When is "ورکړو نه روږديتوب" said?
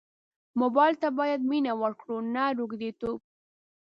1.81-3.19